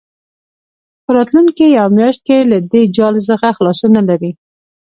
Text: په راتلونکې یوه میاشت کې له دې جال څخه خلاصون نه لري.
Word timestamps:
په 1.03 1.09
راتلونکې 1.17 1.65
یوه 1.77 1.93
میاشت 1.97 2.21
کې 2.27 2.37
له 2.51 2.57
دې 2.71 2.81
جال 2.95 3.15
څخه 3.29 3.47
خلاصون 3.57 3.91
نه 3.97 4.03
لري. 4.09 4.31